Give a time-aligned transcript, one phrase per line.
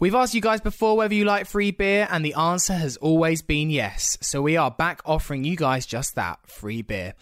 [0.00, 3.42] We've asked you guys before whether you like free beer, and the answer has always
[3.42, 4.16] been yes.
[4.20, 7.14] So we are back offering you guys just that free beer.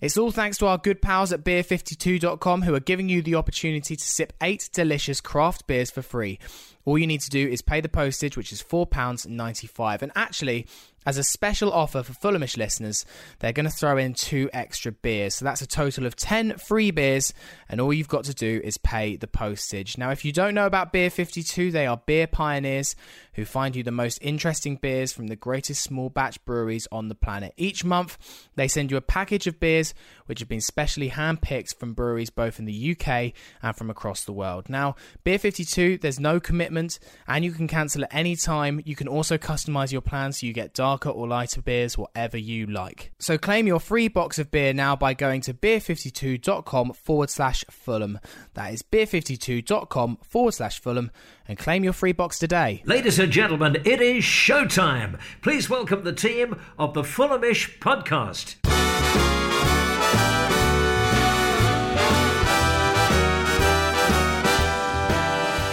[0.00, 3.94] It's all thanks to our good pals at beer52.com who are giving you the opportunity
[3.94, 6.40] to sip eight delicious craft beers for free.
[6.84, 10.02] All you need to do is pay the postage, which is £4.95.
[10.02, 10.66] And actually,
[11.06, 13.04] as a special offer for Fulhamish listeners,
[13.38, 15.34] they're going to throw in two extra beers.
[15.36, 17.34] So that's a total of 10 free beers,
[17.68, 19.98] and all you've got to do is pay the postage.
[19.98, 22.96] Now, if you don't know about Beer 52, they are beer pioneers
[23.34, 27.14] who find you the most interesting beers from the greatest small batch breweries on the
[27.14, 27.52] planet.
[27.56, 28.16] Each month,
[28.54, 29.92] they send you a package of beers
[30.26, 34.32] which have been specially handpicked from breweries both in the UK and from across the
[34.32, 34.68] world.
[34.68, 38.80] Now, Beer 52, there's no commitment, and you can cancel at any time.
[38.84, 42.38] You can also customize your plan so you get dark darker or lighter beers, whatever
[42.38, 43.10] you like.
[43.18, 48.20] So claim your free box of beer now by going to beer52.com forward slash Fulham.
[48.54, 51.10] That is beer52.com forward slash Fulham
[51.48, 52.82] and claim your free box today.
[52.86, 55.18] Ladies and gentlemen, it is showtime.
[55.42, 58.54] Please welcome the team of the Fulhamish podcast.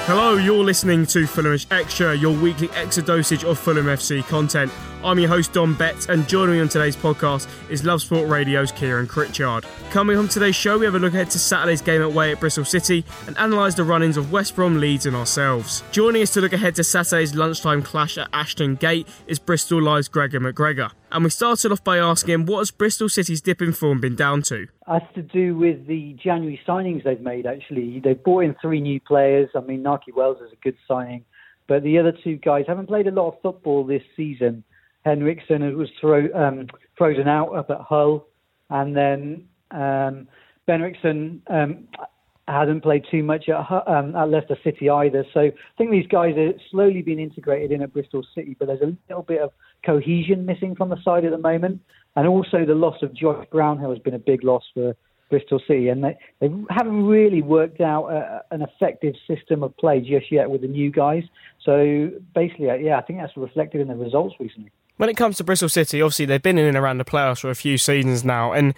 [0.07, 4.71] Hello, you're listening to Fulhamish Extra, your weekly extra dosage of Fulham FC content.
[5.03, 8.71] I'm your host, Dom Betts, and joining me on today's podcast is Love Sport Radio's
[8.71, 9.65] Kieran Critchard.
[9.89, 12.39] Coming on today's show, we have a look ahead to Saturday's game at away at
[12.39, 15.83] Bristol City and analyse the run ins of West Brom, Leeds, and ourselves.
[15.91, 20.07] Joining us to look ahead to Saturday's lunchtime clash at Ashton Gate is Bristol Live's
[20.07, 20.91] Gregor McGregor.
[21.11, 24.43] And we started off by asking what has Bristol City's dip in form been down
[24.43, 24.67] to?
[24.87, 28.01] Has to do with the January signings they've made, actually.
[28.01, 29.49] They've brought in three new players.
[29.55, 31.25] I mean, Nahki Wells is a good signing,
[31.67, 34.63] but the other two guys haven't played a lot of football this season.
[35.05, 36.67] Henriksen was throw, um,
[36.97, 38.27] frozen out up at Hull,
[38.69, 40.27] and then um,
[40.67, 41.87] Benriksen um,
[42.47, 45.25] hadn't played too much at, um, at Leicester City either.
[45.33, 48.81] So I think these guys are slowly being integrated in at Bristol City, but there's
[48.81, 49.51] a little bit of
[49.85, 51.81] cohesion missing from the side at the moment.
[52.15, 54.95] And also the loss of Josh Brownhill has been a big loss for
[55.29, 60.01] Bristol City, and they, they haven't really worked out a, an effective system of play
[60.01, 61.23] just yet with the new guys.
[61.63, 64.71] So basically, uh, yeah, I think that's reflected in the results recently.
[64.97, 67.49] When it comes to Bristol City, obviously they've been in and around the playoffs for
[67.49, 68.75] a few seasons now, and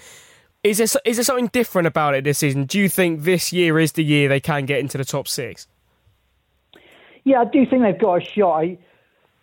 [0.64, 2.64] is there is there something different about it this season?
[2.66, 5.68] Do you think this year is the year they can get into the top six?
[7.26, 8.60] Yeah, I do think they've got a shot.
[8.60, 8.78] I,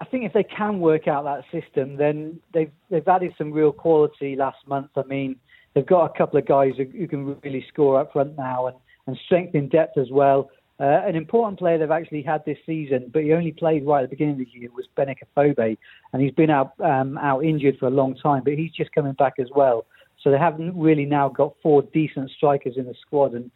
[0.00, 3.72] I think if they can work out that system, then they've they've added some real
[3.72, 4.90] quality last month.
[4.96, 5.36] I mean,
[5.74, 8.76] they've got a couple of guys who, who can really score up front now, and
[9.06, 10.50] and strength in depth as well.
[10.80, 14.08] Uh, an important player they've actually had this season, but he only played right at
[14.08, 15.76] the beginning of the year was Benik Afobe,
[16.12, 19.12] and he's been out um, out injured for a long time, but he's just coming
[19.12, 19.84] back as well.
[20.22, 23.50] So they haven't really now got four decent strikers in the squad, and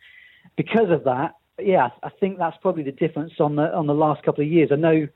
[0.58, 4.22] because of that, yeah, I think that's probably the difference on the on the last
[4.22, 4.68] couple of years.
[4.70, 5.08] I know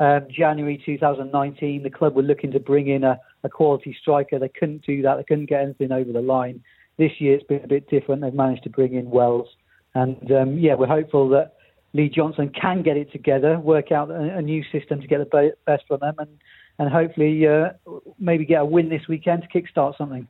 [0.00, 4.40] um, January 2019, the club were looking to bring in a, a quality striker.
[4.40, 5.16] They couldn't do that.
[5.16, 6.60] They couldn't get anything over the line.
[6.98, 8.20] This year it's been a bit different.
[8.20, 9.48] They've managed to bring in Wells
[9.94, 11.54] and um, yeah, we're hopeful that
[11.92, 15.54] Lee Johnson can get it together, work out a, a new system to get the
[15.66, 16.38] best from them, and
[16.78, 17.70] and hopefully uh,
[18.18, 20.26] maybe get a win this weekend to kickstart something.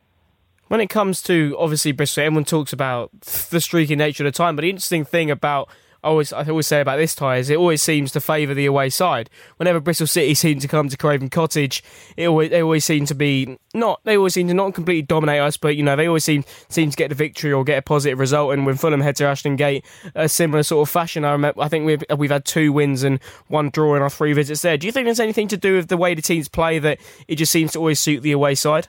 [0.68, 4.56] When it comes to obviously Bristol, everyone talks about the streaky nature of the time,
[4.56, 5.68] but the interesting thing about
[6.04, 8.66] I always I always say about this tie is it always seems to favour the
[8.66, 9.30] away side.
[9.56, 11.82] Whenever Bristol City seem to come to Craven Cottage,
[12.16, 15.40] it always they always seem to be not they always seem to not completely dominate
[15.40, 17.82] us, but you know they always seem seem to get the victory or get a
[17.82, 18.52] positive result.
[18.52, 21.24] And when Fulham head to Ashton Gate, a similar sort of fashion.
[21.24, 24.32] I remember, I think we've we've had two wins and one draw in our three
[24.32, 24.76] visits there.
[24.76, 26.98] Do you think there's anything to do with the way the teams play that
[27.28, 28.88] it just seems to always suit the away side?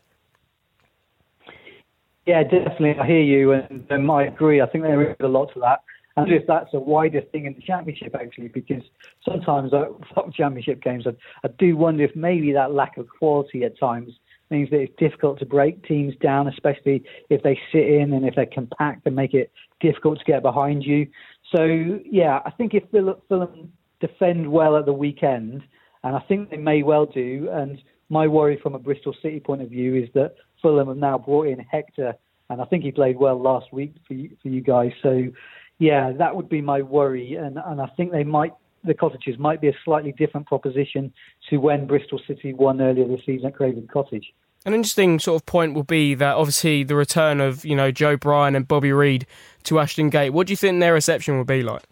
[2.26, 2.96] Yeah, definitely.
[3.00, 4.62] I hear you, and um, I agree.
[4.62, 5.82] I think there is a lot to that.
[6.16, 8.84] And if that's a wider thing in the championship, actually, because
[9.28, 11.12] sometimes uh, I championship games, I,
[11.44, 14.12] I do wonder if maybe that lack of quality at times
[14.52, 18.36] means that it's difficult to break teams down, especially if they sit in and if
[18.36, 21.08] they're compact and make it difficult to get behind you.
[21.56, 21.66] So,
[22.06, 22.84] yeah, I think if
[23.28, 25.64] Fulham defend well at the weekend,
[26.04, 29.62] and I think they may well do, and my worry from a Bristol City point
[29.62, 32.14] of view is that Fulham have now brought in Hector,
[32.50, 34.92] and I think he played well last week for you, for you guys.
[35.02, 35.30] So,
[35.80, 38.54] yeah, that would be my worry, and and I think they might
[38.84, 41.14] the cottages might be a slightly different proposition
[41.50, 44.34] to when Bristol City won earlier this season at Craven Cottage.
[44.66, 48.18] An interesting sort of point will be that obviously the return of you know Joe
[48.18, 49.26] Bryan and Bobby Reid
[49.64, 50.32] to Ashton Gate.
[50.32, 51.84] What do you think their reception will be like?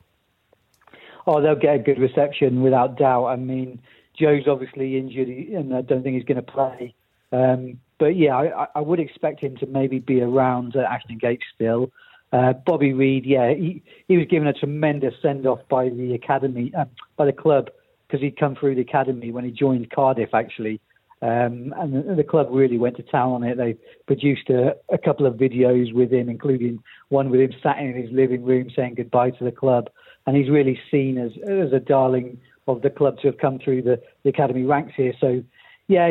[1.28, 3.28] Oh, they'll get a good reception without doubt.
[3.28, 3.80] I mean,
[4.18, 6.96] Joe's obviously injured, and I don't think he's going to play.
[7.32, 11.42] Um, but yeah, I, I, would expect him to maybe be around at Ashton Gate
[11.56, 11.92] still.
[12.32, 16.72] Uh, Bobby Reid, yeah, he, he was given a tremendous send off by the academy,
[16.78, 16.86] uh,
[17.18, 17.70] by the club,
[18.08, 20.80] because he'd come through the academy when he joined Cardiff, actually.
[21.22, 23.56] Um, and the, the, club really went to town on it.
[23.58, 23.76] They
[24.08, 28.12] produced a, a, couple of videos with him, including one with him sat in his
[28.12, 29.90] living room saying goodbye to the club.
[30.26, 33.84] And he's really seen as as a darling of the club to have come through
[33.84, 35.14] the, the academy ranks here.
[35.20, 35.44] So,
[35.88, 36.10] yeah,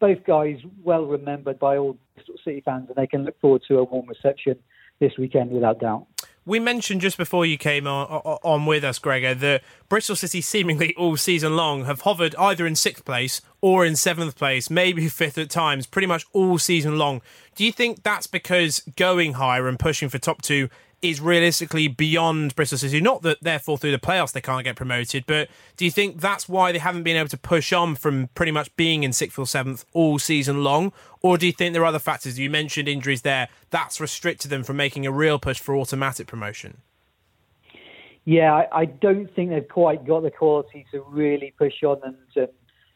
[0.00, 1.96] both guys well remembered by all
[2.44, 4.58] City fans, and they can look forward to a warm reception
[5.00, 6.06] this weekend without doubt.
[6.48, 10.94] We mentioned just before you came on, on with us, Gregor, that Bristol City seemingly
[10.94, 15.36] all season long have hovered either in sixth place or in seventh place, maybe fifth
[15.36, 17.20] at times, pretty much all season long.
[17.54, 20.70] Do you think that's because going higher and pushing for top two
[21.00, 23.00] is realistically beyond Bristol City.
[23.00, 26.48] Not that therefore through the playoffs they can't get promoted, but do you think that's
[26.48, 29.46] why they haven't been able to push on from pretty much being in sixth or
[29.46, 30.92] seventh all season long?
[31.20, 32.38] Or do you think there are other factors?
[32.38, 33.48] You mentioned injuries there.
[33.70, 36.78] That's restricted them from making a real push for automatic promotion.
[38.24, 42.16] Yeah, I, I don't think they've quite got the quality to really push on and
[42.36, 42.46] uh,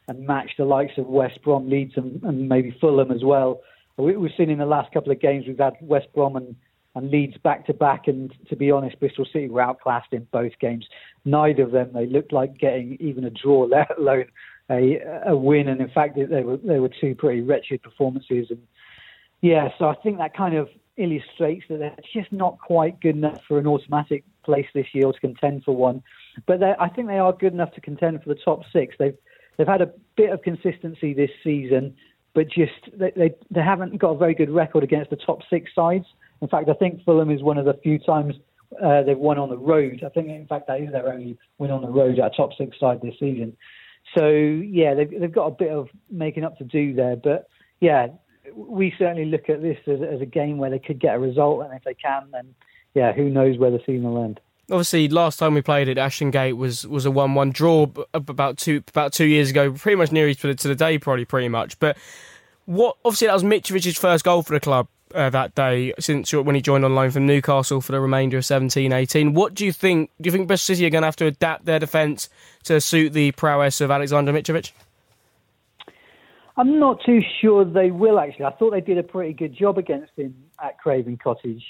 [0.07, 3.61] and match the likes of West Brom, Leeds, and, and maybe Fulham as well.
[3.97, 6.55] We, we've seen in the last couple of games we've had West Brom and
[6.95, 8.07] and Leeds back to back.
[8.07, 10.87] And to be honest, Bristol City were outclassed in both games.
[11.25, 14.25] Neither of them they looked like getting even a draw, let alone
[14.69, 15.67] a, a win.
[15.67, 18.47] And in fact, they were they were two pretty wretched performances.
[18.49, 18.61] And
[19.41, 23.41] yeah, so I think that kind of illustrates that they're just not quite good enough
[23.47, 26.03] for an automatic place this year to contend for one.
[26.45, 28.95] But I think they are good enough to contend for the top six.
[28.99, 29.17] They've
[29.57, 31.95] they've had a bit of consistency this season,
[32.33, 35.71] but just they, they they haven't got a very good record against the top six
[35.75, 36.05] sides.
[36.41, 38.35] In fact, I think Fulham is one of the few times
[38.83, 40.03] uh, they've won on the road.
[40.05, 42.51] I think, in fact, that is their only win on the road at a top
[42.57, 43.55] six side this season.
[44.15, 47.15] So, yeah, they've, they've got a bit of making up to do there.
[47.15, 47.47] But,
[47.79, 48.07] yeah,
[48.55, 51.65] we certainly look at this as, as a game where they could get a result.
[51.65, 52.53] And if they can, then,
[52.93, 54.39] yeah, who knows where the season will end
[54.71, 58.57] obviously last time we played at Ashton Gate was was a one one draw about
[58.57, 61.49] two about two years ago, pretty much nearly to the, to the day, probably pretty
[61.49, 61.79] much.
[61.79, 61.97] But
[62.65, 66.55] what obviously that was Mitrovic's first goal for the club uh, that day since when
[66.55, 69.33] he joined on loan from Newcastle for the remainder of 17-18.
[69.33, 70.11] What do you think?
[70.19, 72.29] Do you think Bristol City are going to have to adapt their defence
[72.63, 74.71] to suit the prowess of Alexander Mitrovic?
[76.55, 78.45] I'm not too sure they will actually.
[78.45, 81.63] I thought they did a pretty good job against him at Craven Cottage.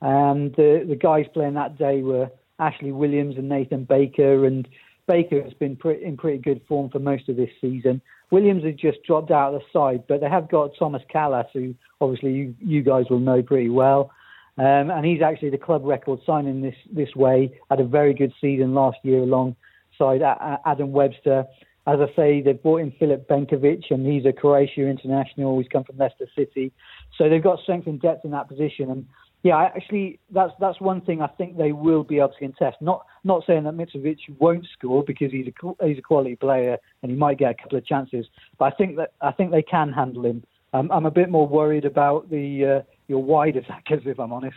[0.00, 4.68] And the the guys playing that day were Ashley Williams and Nathan Baker, and
[5.06, 8.00] Baker has been in pretty good form for most of this season.
[8.30, 11.74] Williams has just dropped out of the side, but they have got Tomas Kalas, who
[12.00, 14.10] obviously you, you guys will know pretty well.
[14.56, 17.58] Um, and he's actually the club record signing this this way.
[17.70, 20.22] Had a very good season last year alongside
[20.64, 21.44] Adam Webster.
[21.86, 25.58] As I say, they've brought in Filip Benkovic, and he's a Croatia international.
[25.58, 26.72] He's come from Leicester City,
[27.18, 28.90] so they've got strength and depth in that position.
[28.90, 29.06] And
[29.44, 32.78] yeah, actually, that's that's one thing I think they will be able to contest.
[32.80, 37.10] Not not saying that Mitrovic won't score because he's a he's a quality player and
[37.10, 38.26] he might get a couple of chances,
[38.58, 40.44] but I think that I think they can handle him.
[40.72, 44.56] Um, I'm a bit more worried about the uh, your wide attackers, if I'm honest.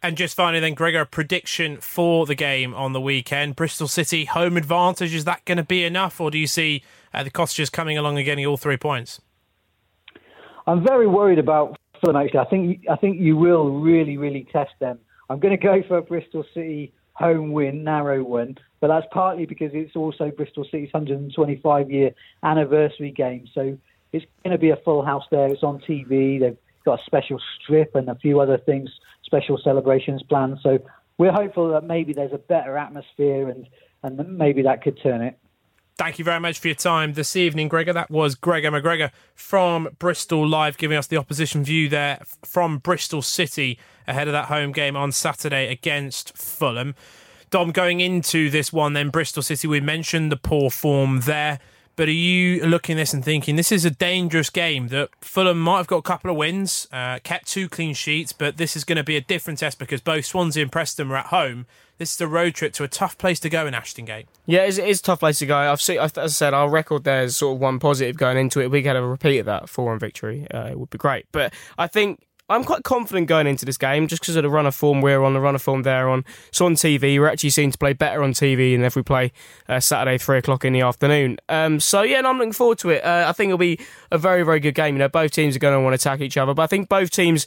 [0.00, 3.56] And just finally, then, Gregor, a prediction for the game on the weekend.
[3.56, 7.24] Bristol City home advantage is that going to be enough, or do you see uh,
[7.24, 9.20] the Cottagers coming along and getting all three points?
[10.68, 14.98] I'm very worried about Actually, I think I think you will really, really test them.
[15.30, 19.44] I'm going to go for a Bristol City home win, narrow win, but that's partly
[19.44, 22.12] because it's also Bristol City's 125 year
[22.42, 23.46] anniversary game.
[23.52, 23.76] So
[24.12, 25.48] it's going to be a full house there.
[25.48, 26.40] It's on TV.
[26.40, 28.90] They've got a special strip and a few other things,
[29.24, 30.58] special celebrations planned.
[30.62, 30.78] So
[31.18, 33.68] we're hopeful that maybe there's a better atmosphere and
[34.04, 35.36] and maybe that could turn it.
[35.98, 37.92] Thank you very much for your time this evening, Gregor.
[37.92, 43.20] That was Gregor McGregor from Bristol Live giving us the opposition view there from Bristol
[43.20, 46.94] City ahead of that home game on Saturday against Fulham.
[47.50, 51.58] Dom, going into this one, then Bristol City, we mentioned the poor form there.
[51.98, 55.58] But are you looking at this and thinking this is a dangerous game that Fulham
[55.58, 58.84] might have got a couple of wins, uh, kept two clean sheets, but this is
[58.84, 61.66] going to be a different test because both Swansea and Preston are at home.
[61.96, 64.28] This is a road trip to a tough place to go in Ashton Gate.
[64.46, 65.56] Yeah, it is a tough place to go.
[65.56, 68.60] I've seen, as I said, our record there is sort of one positive going into
[68.60, 68.66] it.
[68.66, 71.26] If we get a repeat of that four-one victory, uh, it would be great.
[71.32, 74.66] But I think I'm quite confident going into this game just because of the run
[74.66, 76.24] of form we're on, the run of form they're on.
[76.50, 79.32] So on TV, we're actually seen to play better on TV than if we play
[79.68, 81.38] uh, Saturday three o'clock in the afternoon.
[81.48, 83.04] Um, so yeah, and I'm looking forward to it.
[83.04, 84.94] Uh, I think it'll be a very very good game.
[84.94, 86.88] You know, both teams are going to want to attack each other, but I think
[86.88, 87.46] both teams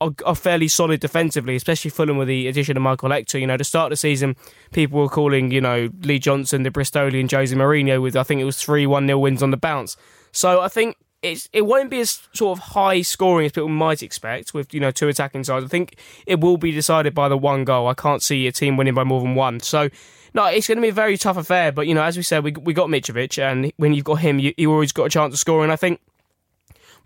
[0.00, 3.38] are, fairly solid defensively, especially Fulham with the addition of Michael Hector.
[3.38, 4.36] You know, to start the season,
[4.72, 8.44] people were calling, you know, Lee Johnson, the Bristolian, Jose Mourinho with, I think it
[8.44, 9.96] was 3 1 nil wins on the bounce.
[10.32, 14.02] So I think it's it won't be as sort of high scoring as people might
[14.02, 15.64] expect with you know two attacking sides.
[15.64, 17.88] I think it will be decided by the one goal.
[17.88, 19.60] I can't see a team winning by more than one.
[19.60, 19.88] So
[20.34, 21.72] no, it's going to be a very tough affair.
[21.72, 24.38] But you know, as we said, we we got Mitrovic, and when you've got him,
[24.38, 25.70] you, you always got a chance of scoring.
[25.70, 26.00] I think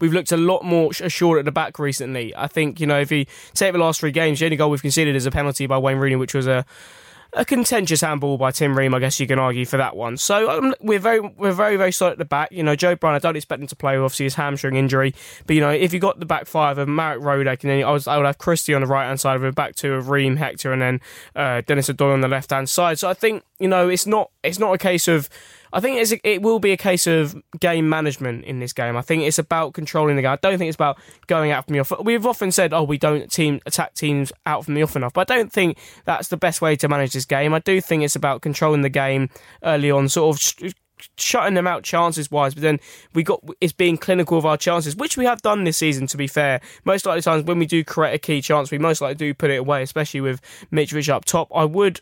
[0.00, 2.34] we've looked a lot more assured at the back recently.
[2.36, 4.82] I think, you know, if you take the last three games, the only goal we've
[4.82, 6.66] conceded is a penalty by Wayne Rooney, which was a
[7.34, 10.16] a contentious handball by Tim Ream, I guess you can argue for that one.
[10.16, 12.52] So um, we're very, we're very, very solid at the back.
[12.52, 13.96] You know, Joe Bryan, I don't expect him to play.
[13.96, 15.14] Obviously, his hamstring injury,
[15.46, 17.90] but you know, if you got the back five of Marek Rodák, and then I,
[17.90, 20.10] was, I would have Christie on the right hand side of it, back two of
[20.10, 21.00] Ream, Hector, and then
[21.34, 22.98] uh, Denis Odoi on the left hand side.
[22.98, 25.30] So I think you know, it's not, it's not a case of
[25.72, 28.96] I think it's a, it will be a case of game management in this game.
[28.96, 30.32] I think it's about controlling the game.
[30.32, 31.92] I don't think it's about going out from the off.
[32.02, 35.30] We've often said, "Oh, we don't team attack teams out from the off enough," but
[35.30, 37.54] I don't think that's the best way to manage this game.
[37.54, 39.30] I do think it's about controlling the game
[39.62, 40.74] early on, sort of
[41.16, 42.78] shutting them out chances wise, but then
[43.14, 46.06] we got it's being clinical of our chances, which we have done this season.
[46.08, 49.00] To be fair, most likely times when we do create a key chance, we most
[49.00, 51.48] likely do put it away, especially with Mitrovic up top.
[51.54, 52.00] I would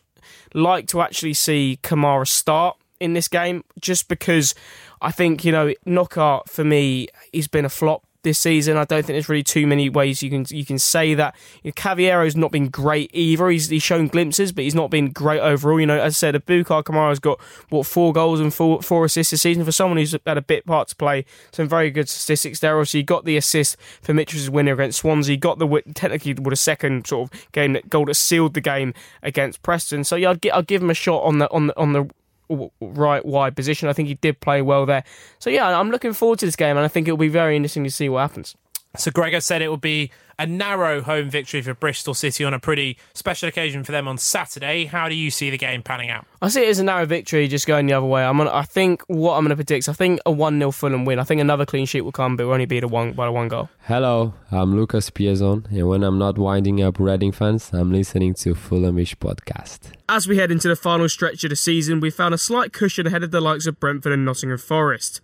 [0.53, 4.55] like to actually see Kamara start in this game just because
[5.01, 8.77] I think, you know, Knockaert for me, he's been a flop this season.
[8.77, 11.35] I don't think there's really too many ways you can you can say that.
[11.63, 13.49] You know, Cavaleiro's not been great either.
[13.49, 15.79] He's, he's shown glimpses, but he's not been great overall.
[15.79, 19.31] You know, as I said, Aboubakar Kamara's got what four goals and four, four assists
[19.31, 21.25] this season for someone who's had a bit part to play.
[21.51, 22.77] Some very good statistics there.
[22.77, 25.37] Also, he got the assist for Mitchell's winner against Swansea.
[25.37, 28.93] Got the technically with a second sort of game that goal that sealed the game
[29.23, 30.03] against Preston.
[30.03, 32.09] So yeah, I'd, I'd give him a shot on the on the on the
[32.79, 33.89] right wide position.
[33.89, 35.03] I think he did play well there.
[35.39, 37.83] So yeah, I'm looking forward to this game, and I think it'll be very interesting
[37.83, 38.55] to see what happens.
[38.97, 42.59] So Gregor said it would be a narrow home victory for Bristol City on a
[42.59, 44.85] pretty special occasion for them on Saturday.
[44.85, 46.25] How do you see the game panning out?
[46.41, 48.25] I see it as a narrow victory, just going the other way.
[48.25, 49.85] I'm I think what I'm going to predict.
[49.85, 51.19] Is I think a one 0 Fulham win.
[51.19, 53.27] I think another clean sheet will come, but it will only be the one by
[53.27, 53.69] the one goal.
[53.83, 58.55] Hello, I'm Lucas Piazon, and when I'm not winding up Reading fans, I'm listening to
[58.55, 59.91] Fulhamish podcast.
[60.09, 63.07] As we head into the final stretch of the season, we found a slight cushion
[63.07, 65.21] ahead of the likes of Brentford and Nottingham Forest.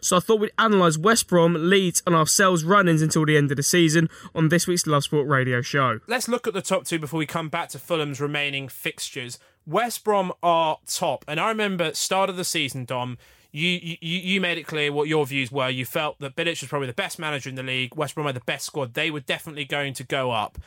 [0.00, 3.50] So I thought we'd analyse West Brom, Leeds, and ourselves run ins until the end
[3.50, 6.00] of the season on this week's Love Sport Radio show.
[6.06, 9.38] Let's look at the top two before we come back to Fulham's remaining fixtures.
[9.66, 13.18] West Brom are top, and I remember start of the season, Dom.
[13.52, 15.68] You, you you made it clear what your views were.
[15.68, 17.96] You felt that Bilic was probably the best manager in the league.
[17.96, 18.94] West Brom had the best squad.
[18.94, 20.58] They were definitely going to go up.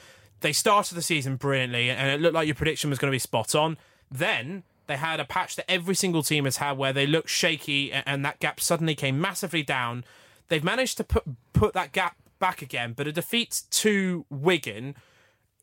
[0.42, 3.20] They started the season brilliantly, and it looked like your prediction was going to be
[3.20, 3.78] spot on.
[4.12, 7.92] Then they had a patch that every single team has had where they looked shaky
[7.92, 10.04] and that gap suddenly came massively down.
[10.50, 11.24] They've managed to put
[11.54, 14.96] put that gap back again, but a defeat to Wigan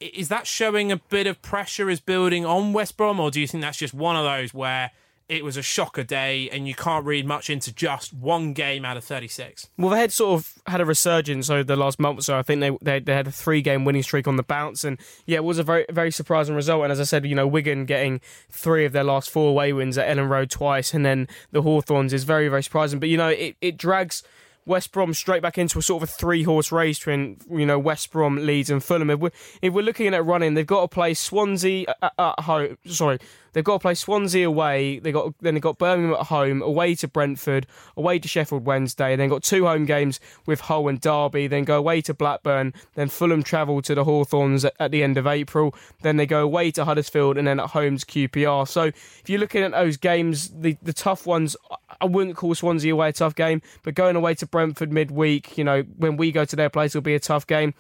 [0.01, 3.47] is that showing a bit of pressure is building on West Brom, or do you
[3.47, 4.91] think that's just one of those where
[5.31, 8.97] it was a shocker day and you can't read much into just one game out
[8.97, 9.71] of 36.
[9.79, 12.37] Well, they had sort of had a resurgence over the last month or so.
[12.37, 14.83] I think they, they, they had a three game winning streak on the bounce.
[14.83, 16.83] And yeah, it was a very, very surprising result.
[16.83, 18.21] And as I said, you know, Wigan getting
[18.51, 22.13] three of their last four away wins at Elland Road twice and then the Hawthorns
[22.13, 22.99] is very, very surprising.
[22.99, 24.25] But, you know, it, it drags.
[24.67, 27.79] West Brom straight back into a sort of a three horse race between you know
[27.79, 29.11] West Brom, Leeds, and Fulham.
[29.11, 29.31] If we're,
[29.63, 32.77] if we're looking at running, they've got to play Swansea at, at home.
[32.85, 33.19] Sorry,
[33.53, 34.99] They've got to play Swansea away.
[34.99, 37.67] They got then they got Birmingham at home, away to Brentford,
[37.97, 39.17] away to Sheffield Wednesday.
[39.17, 41.47] Then got two home games with Hull and Derby.
[41.47, 42.75] Then go away to Blackburn.
[42.95, 45.75] Then Fulham travel to the Hawthorns at, at the end of April.
[46.03, 48.69] Then they go away to Huddersfield and then at home to QPR.
[48.69, 51.57] So if you're looking at those games, the the tough ones,
[52.01, 55.65] I wouldn't call Swansea away a tough game, but going away to Brentford midweek, you
[55.65, 57.75] know, when we go to their place, will be a tough game.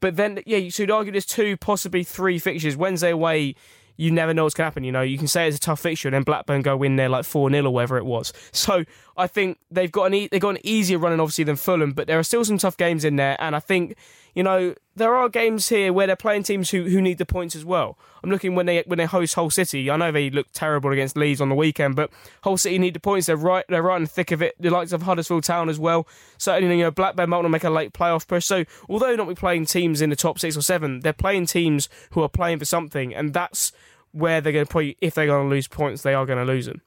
[0.00, 2.76] But then, yeah, you'd argue there's two, possibly three fixtures.
[2.76, 3.54] Wednesday away
[3.96, 4.84] you never know what's going to happen.
[4.84, 7.08] You know, you can say it's a tough fixture, and then Blackburn go win there
[7.08, 8.32] like four 0 or whatever it was.
[8.52, 8.84] So
[9.16, 12.06] I think they've got an e- they've got an easier running obviously than Fulham, but
[12.06, 13.96] there are still some tough games in there, and I think
[14.34, 17.54] you know there are games here where they're playing teams who, who need the points
[17.54, 17.98] as well.
[18.22, 19.90] I'm looking when they when they host Hull City.
[19.90, 22.10] I know they looked terrible against Leeds on the weekend, but
[22.42, 23.26] Hull City need the points.
[23.26, 24.56] They're right they're right in the thick of it.
[24.58, 26.08] The likes of Huddersfield Town as well.
[26.38, 28.44] Certainly, you know Blackburn might not make a late playoff push.
[28.44, 31.88] So although not be playing teams in the top six or seven, they're playing teams
[32.10, 33.72] who are playing for something, and that's
[34.14, 36.44] where they're going to probably, if they're going to lose points, they are going to
[36.44, 36.80] lose them.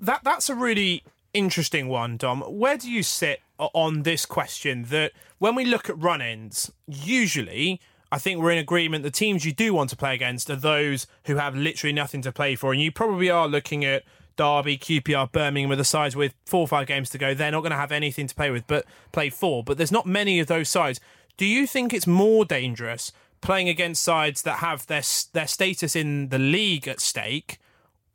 [0.00, 2.40] That that's a really interesting one, Dom.
[2.42, 7.80] Where do you sit on this question that when we look at run-ins, usually
[8.12, 9.04] I think we're in agreement.
[9.04, 12.32] The teams you do want to play against are those who have literally nothing to
[12.32, 14.04] play for, and you probably are looking at
[14.36, 17.32] Derby, QPR, Birmingham with the sides with four or five games to go.
[17.32, 19.64] They're not going to have anything to play with, but play for.
[19.64, 21.00] But there's not many of those sides.
[21.36, 26.28] Do you think it's more dangerous playing against sides that have their their status in
[26.28, 27.58] the league at stake?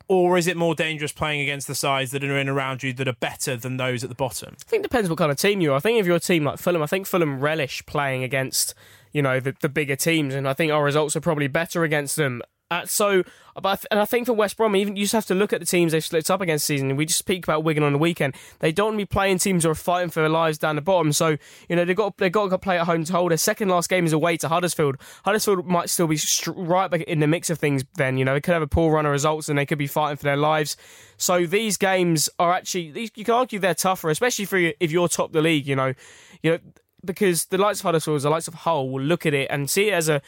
[0.08, 3.06] Or is it more dangerous playing against the sides that are in around you that
[3.06, 4.56] are better than those at the bottom?
[4.58, 5.76] I think it depends what kind of team you are.
[5.76, 8.74] I think if you're a team like Fulham, I think Fulham relish playing against
[9.12, 12.16] you know the, the bigger teams, and I think our results are probably better against
[12.16, 12.42] them.
[12.70, 13.22] Uh, so,
[13.62, 15.66] but and I think for West Brom, even you just have to look at the
[15.66, 16.94] teams they've split up against season.
[16.96, 18.34] We just speak about Wigan on the weekend.
[18.58, 20.82] They don't want to be playing teams who are fighting for their lives down the
[20.82, 21.12] bottom.
[21.12, 23.30] So you know they've got they've got to play at home to hold.
[23.30, 24.96] Their second last game is away to Huddersfield.
[25.24, 26.18] Huddersfield might still be
[26.54, 27.84] right back in the mix of things.
[27.94, 29.86] Then you know they could have a poor run of results and they could be
[29.86, 30.76] fighting for their lives.
[31.16, 35.32] So these games are actually you can argue they're tougher, especially for if you're top
[35.32, 35.66] the league.
[35.66, 35.94] You know,
[36.42, 36.58] you know
[37.04, 39.88] because the likes of Huddersfield, the likes of Hull will look at it and see
[39.88, 40.20] it as a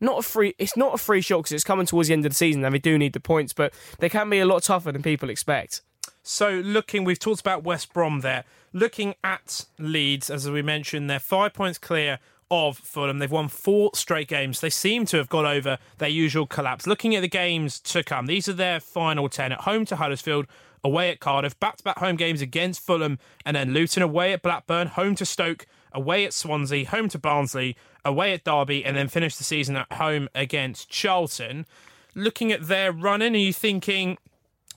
[0.00, 0.54] not a free.
[0.58, 2.74] It's not a free shot because it's coming towards the end of the season and
[2.74, 5.82] they do need the points, but they can be a lot tougher than people expect.
[6.22, 8.44] So, looking, we've talked about West Brom there.
[8.72, 12.18] Looking at Leeds, as we mentioned, they're five points clear
[12.50, 13.18] of Fulham.
[13.18, 14.60] They've won four straight games.
[14.60, 16.86] They seem to have got over their usual collapse.
[16.86, 20.46] Looking at the games to come, these are their final 10 at home to Huddersfield,
[20.84, 24.42] away at Cardiff, back to back home games against Fulham, and then Luton away at
[24.42, 29.08] Blackburn, home to Stoke, away at Swansea, home to Barnsley, away at Derby, and then
[29.08, 31.66] finish the season at home against Charlton.
[32.14, 34.18] Looking at their running, are you thinking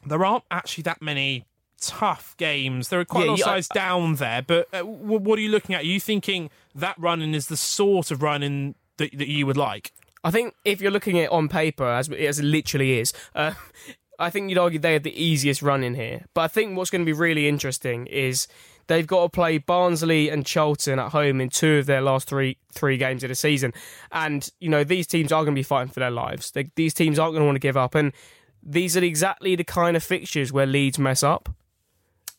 [0.05, 1.45] there aren't actually that many
[1.79, 2.89] tough games?
[2.89, 5.39] There are quite Yeah, a lot of yeah, I- sides down there, but uh, what
[5.39, 5.81] are you looking at?
[5.81, 9.91] Are you thinking that running is the sort of running that, that you would like?
[10.23, 13.53] I think if you're looking at it on paper, as, as it literally is, uh,
[14.19, 16.25] I think you'd argue they have the easiest run in here.
[16.35, 18.47] But I think what's going to be really interesting is
[18.87, 22.57] they've got to play Barnsley and Charlton at home in two of their last three
[22.71, 23.73] three games of the season,
[24.11, 26.51] and you know these teams are going to be fighting for their lives.
[26.51, 28.13] They, these teams aren't going to want to give up, and
[28.63, 31.49] these are exactly the kind of fixtures where Leeds mess up.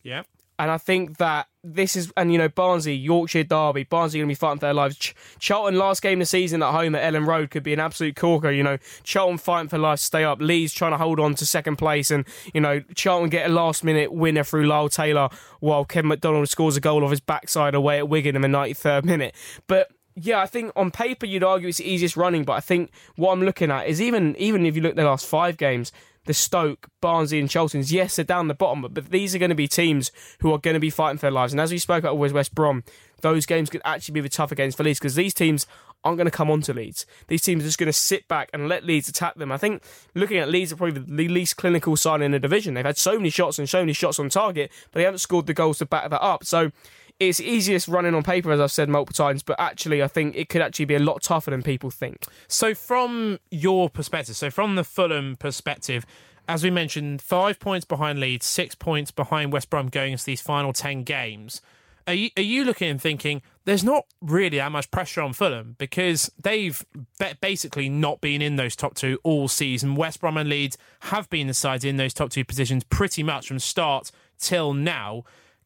[0.03, 0.23] Yeah.
[0.63, 4.31] And I think that this is, and you know, Barnsley, Yorkshire Derby, Barnsley going to
[4.31, 4.97] be fighting for their lives.
[4.97, 7.81] Ch- Charlton last game of the season at home at Elland Road could be an
[7.81, 8.49] absolute corker.
[8.49, 10.41] You know, Charlton fighting for life, to stay up.
[10.41, 13.83] Leeds trying to hold on to second place, and you know, Charlton get a last
[13.83, 17.99] minute winner through Lyle Taylor while Kevin McDonald scores a goal off his backside away
[17.99, 19.35] at Wigan in the 93rd minute.
[19.67, 22.93] But yeah, I think on paper you'd argue it's the easiest running, but I think
[23.17, 25.91] what I'm looking at is even even if you look at the last five games,
[26.25, 29.51] the Stoke, Barnsley, and Charlton's, yes, they're down the bottom, but, but these are going
[29.51, 31.53] to be teams who are going to be fighting for their lives.
[31.53, 32.85] And as we spoke about with West Brom,
[33.23, 35.67] those games could actually be the tougher games for Leeds because these teams
[36.05, 37.07] aren't going to come onto Leeds.
[37.29, 39.53] These teams are just going to sit back and let Leeds attack them.
[39.53, 39.83] I think
[40.15, 42.75] looking at Leeds are probably the least clinical side in the division.
[42.75, 45.47] They've had so many shots and so many shots on target, but they haven't scored
[45.47, 46.45] the goals to back that up.
[46.45, 46.73] So
[47.21, 50.49] it's easiest running on paper, as I've said multiple times, but actually, I think it
[50.49, 52.25] could actually be a lot tougher than people think.
[52.49, 56.05] So, from your perspective, so from the Fulham perspective,
[56.49, 60.41] as we mentioned, five points behind Leeds, six points behind West Brom going into these
[60.41, 61.63] final 10 games.
[62.07, 65.77] Are you, are you looking and thinking there's not really that much pressure on Fulham
[65.79, 66.85] because they've
[67.19, 69.95] ba- basically not been in those top two all season?
[69.95, 73.47] West Brom and Leeds have been the sides in those top two positions pretty much
[73.47, 75.23] from start till now.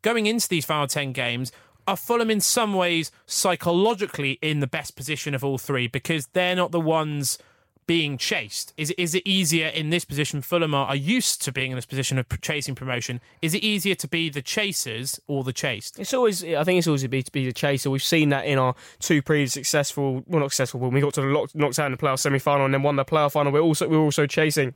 [0.07, 1.51] Going into these final 10 games,
[1.89, 6.55] are Fulham in some ways psychologically in the best position of all three because they're
[6.55, 7.39] not the ones
[7.89, 8.73] being chased?
[8.77, 10.43] Is it, is it easier in this position?
[10.43, 13.21] Fulham are, are used to being in this position of chasing promotion.
[13.43, 15.99] Is it easier to be the chasers or the chased?
[15.99, 17.91] It's always, I think it's always be to be the chaser.
[17.91, 21.23] We've seen that in our two previous successful, well, not successful, when we got to
[21.23, 23.51] the lock, knocked out in the playoff semi final and then won the playoff final.
[23.51, 24.75] We're also we were also chasing.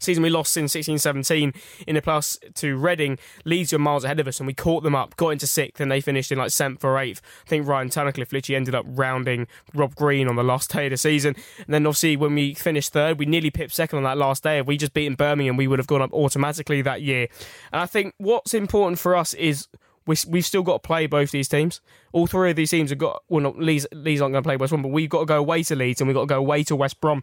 [0.00, 1.54] Season we lost in 16-17
[1.86, 3.18] in the plus to Reading.
[3.44, 5.16] Leeds were miles ahead of us, and we caught them up.
[5.16, 7.20] Got into sixth, and they finished in like seventh or eighth.
[7.46, 10.90] I think Ryan Tunnicliffe literally ended up rounding Rob Green on the last day of
[10.90, 11.36] the season.
[11.58, 14.58] And then obviously when we finished third, we nearly pipped second on that last day.
[14.58, 17.28] If we just beaten Birmingham, we would have gone up automatically that year.
[17.72, 19.68] And I think what's important for us is
[20.06, 21.80] we, we've still got to play both these teams.
[22.12, 23.22] All three of these teams have got.
[23.28, 23.86] Well, not Leeds.
[23.92, 26.00] Leeds aren't going to play West Brom, but we've got to go away to Leeds
[26.00, 27.22] and we've got to go away to West Brom.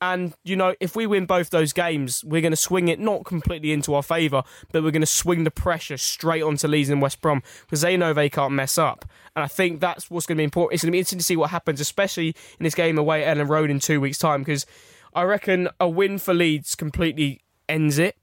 [0.00, 3.24] And you know, if we win both those games, we're going to swing it not
[3.24, 7.02] completely into our favour, but we're going to swing the pressure straight onto Leeds and
[7.02, 9.04] West Brom because they know they can't mess up.
[9.34, 10.74] And I think that's what's going to be important.
[10.74, 13.36] It's going to be interesting to see what happens, especially in this game away at
[13.36, 14.66] Elland Road in two weeks' time, because
[15.14, 18.16] I reckon a win for Leeds completely ends it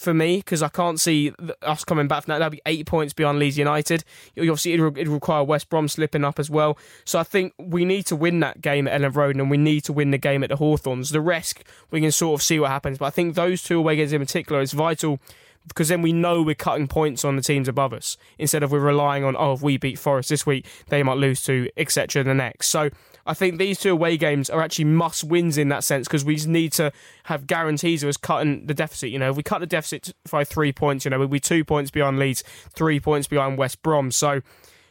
[0.00, 1.32] for me because I can't see
[1.62, 2.38] us coming back from that.
[2.38, 4.04] That'll be eight points beyond Leeds United.
[4.38, 6.78] Obviously, it'll, it'll require West Brom slipping up as well.
[7.04, 9.82] So I think we need to win that game at Elland Road and we need
[9.84, 11.10] to win the game at the Hawthorns.
[11.10, 12.98] The rest, we can sort of see what happens.
[12.98, 15.20] But I think those two away games in particular is vital
[15.68, 18.80] because then we know we're cutting points on the teams above us instead of we're
[18.80, 22.34] relying on oh if we beat Forest this week they might lose to etc the
[22.34, 22.68] next.
[22.68, 22.88] So
[23.26, 26.36] I think these two away games are actually must wins in that sense because we
[26.36, 26.92] need to
[27.24, 29.10] have guarantees of us cutting the deficit.
[29.10, 31.64] You know, if we cut the deficit by three points, you know, we'll be two
[31.64, 32.42] points behind Leeds,
[32.74, 34.10] three points behind West Brom.
[34.10, 34.40] So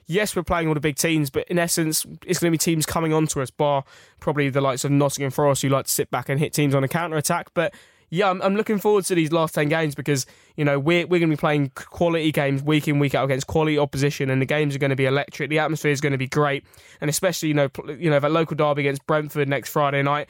[0.10, 2.86] yes, we're playing all the big teams, but in essence, it's going to be teams
[2.86, 3.84] coming onto us, bar
[4.20, 6.84] probably the likes of Nottingham Forest who like to sit back and hit teams on
[6.84, 7.54] a counter attack.
[7.54, 7.74] But
[8.10, 11.20] yeah, I'm, I'm, looking forward to these last 10 games because, you know, we're, we're
[11.20, 14.46] going to be playing quality games week in, week out against quality opposition, and the
[14.46, 15.50] games are going to be electric.
[15.50, 16.66] The atmosphere is going to be great.
[17.02, 20.30] And especially, you know, you know, that local derby against Brentford next Friday night.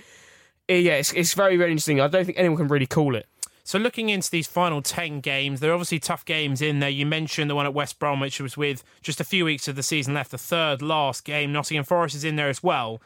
[0.67, 2.01] Eh, yeah, it's, it's very, very interesting.
[2.01, 3.27] I don't think anyone can really call it.
[3.63, 6.89] So looking into these final 10 games, they're obviously tough games in there.
[6.89, 9.75] You mentioned the one at West Brom, which was with just a few weeks of
[9.75, 11.51] the season left, the third last game.
[11.53, 12.99] Nottingham Forest is in there as well.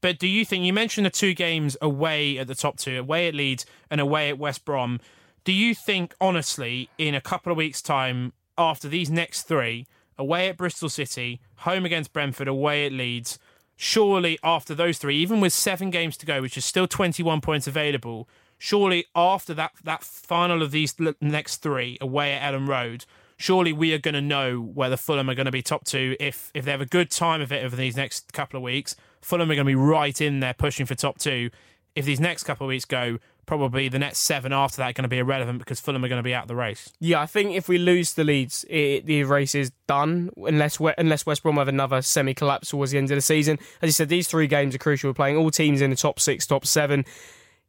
[0.00, 3.28] But do you think you mentioned the two games away at the top two, away
[3.28, 5.00] at Leeds and away at West Brom?
[5.44, 9.86] Do you think, honestly, in a couple of weeks' time, after these next three,
[10.18, 13.38] away at Bristol City, home against Brentford, away at Leeds,
[13.76, 17.66] surely after those three, even with seven games to go, which is still 21 points
[17.66, 18.28] available,
[18.58, 23.04] surely after that, that final of these next three away at Elland Road,
[23.36, 26.50] surely we are going to know whether Fulham are going to be top two if
[26.54, 28.96] if they have a good time of it over these next couple of weeks.
[29.26, 31.50] Fulham are going to be right in there pushing for top two.
[31.96, 35.02] If these next couple of weeks go, probably the next seven after that are going
[35.02, 36.92] to be irrelevant because Fulham are going to be out of the race.
[37.00, 41.26] Yeah, I think if we lose the Leeds, it, the race is done unless unless
[41.26, 43.58] West Brom have another semi collapse towards the end of the season.
[43.82, 45.10] As you said, these three games are crucial.
[45.10, 47.04] We're playing all teams in the top six, top seven.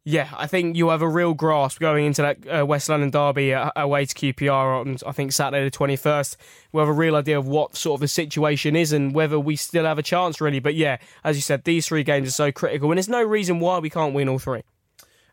[0.10, 3.54] Yeah, I think you have a real grasp going into that uh, West London derby
[3.54, 6.38] uh, away to QPR on, I think, Saturday the 21st.
[6.72, 9.58] We have a real idea of what sort of the situation is and whether we
[9.58, 10.60] still have a chance, really.
[10.60, 13.60] But yeah, as you said, these three games are so critical, and there's no reason
[13.60, 14.62] why we can't win all three.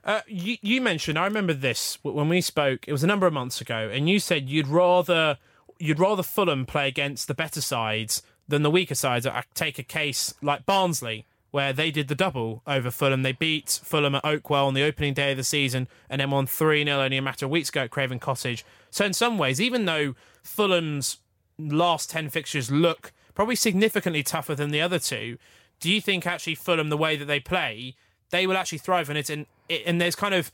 [0.02, 3.32] Uh, you, you mentioned, I remember this when we spoke, it was a number of
[3.32, 5.38] months ago, and you said you'd rather
[5.78, 9.24] you'd rather Fulham play against the better sides than the weaker sides.
[9.24, 13.22] I take a case like Barnsley where they did the double over Fulham.
[13.22, 16.48] They beat Fulham at Oakwell on the opening day of the season and then won
[16.48, 18.64] 3 0 only a matter of weeks ago at Craven Cottage.
[18.90, 21.18] So, in some ways, even though Fulham's
[21.56, 25.38] last 10 fixtures look probably significantly tougher than the other two,
[25.78, 27.94] do you think actually Fulham, the way that they play,
[28.30, 29.30] they will actually thrive in it?
[29.30, 30.50] And, and there's kind of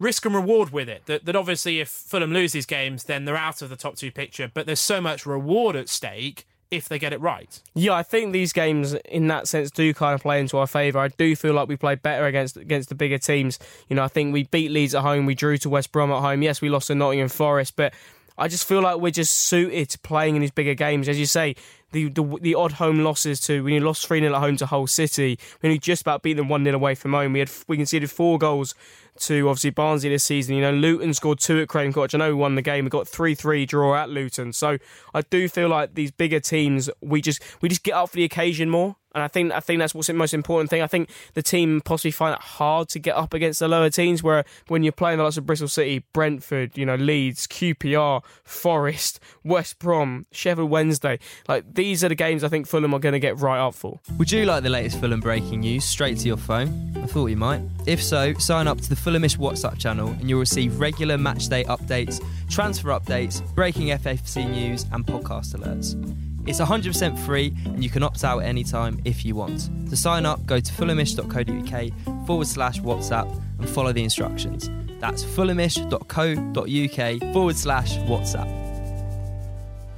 [0.00, 1.06] risk and reward with it.
[1.06, 4.10] That, that obviously, if Fulham lose these games, then they're out of the top two
[4.10, 7.60] picture, but there's so much reward at stake if they get it right.
[7.74, 10.98] Yeah, I think these games, in that sense, do kind of play into our favour.
[11.00, 13.58] I do feel like we played better against against the bigger teams.
[13.88, 16.20] You know, I think we beat Leeds at home, we drew to West Brom at
[16.20, 16.42] home.
[16.42, 17.92] Yes, we lost to Nottingham Forest, but
[18.40, 21.10] I just feel like we're just suited to playing in these bigger games.
[21.10, 21.54] As you say,
[21.92, 24.66] the the, the odd home losses to when you lost 3 0 at home to
[24.66, 27.34] Hull City, when you just about beat them 1 0 away from home.
[27.34, 28.74] We had we conceded four goals
[29.20, 30.54] to obviously Barnsley this season.
[30.54, 32.14] You know, Luton scored two at Craven Cottage.
[32.14, 32.84] I know we won the game.
[32.84, 34.54] We got three three draw at Luton.
[34.54, 34.78] So
[35.12, 38.24] I do feel like these bigger teams, we just we just get up for the
[38.24, 38.96] occasion more.
[39.14, 40.82] And I think I think that's what's the most important thing.
[40.82, 44.22] I think the team possibly find it hard to get up against the lower teams.
[44.22, 49.20] Where when you're playing the likes of Bristol City, Brentford, you know Leeds, QPR, Forest,
[49.44, 51.18] West Brom, Sheffield Wednesday,
[51.48, 54.00] like these are the games I think Fulham are going to get right up for.
[54.18, 56.92] Would you like the latest Fulham breaking news straight to your phone?
[57.02, 57.62] I thought you might.
[57.86, 62.24] If so, sign up to the Fulhamish WhatsApp channel and you'll receive regular matchday updates,
[62.48, 66.29] transfer updates, breaking FFC news, and podcast alerts.
[66.46, 69.70] It's 100% free and you can opt out anytime if you want.
[69.90, 74.70] To sign up, go to fulhamish.co.uk forward slash WhatsApp and follow the instructions.
[75.00, 78.60] That's fulhamish.co.uk forward slash WhatsApp.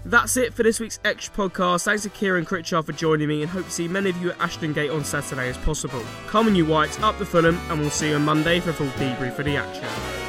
[0.04, 1.84] That's it for this week's extra podcast.
[1.84, 4.40] Thanks to Kieran Critchard for joining me and hope to see many of you at
[4.40, 6.02] Ashton Gate on Saturday as possible.
[6.26, 8.74] Come on, you Whites, up the Fulham, and we'll see you on Monday for a
[8.74, 10.21] full debrief for the action.